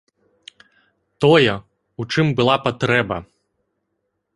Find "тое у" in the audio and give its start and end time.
1.25-2.09